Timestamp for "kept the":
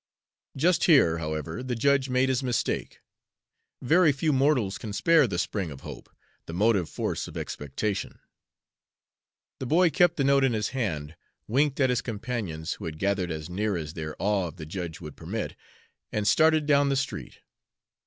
9.91-10.23